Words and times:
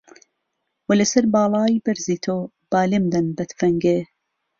وە 0.87 0.93
لە 0.99 1.05
سەر 1.11 1.25
باڵای 1.33 1.83
بەرزی 1.85 2.17
تۆ، 2.25 2.35
با 2.71 2.81
لێم 2.89 3.05
دەن 3.13 3.25
بە 3.37 3.43
تفەنگێ 3.51 3.99